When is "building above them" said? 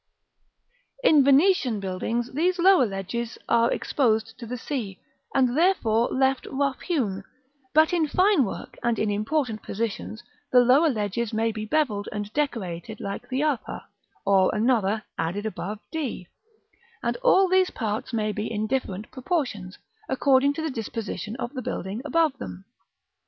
21.61-22.65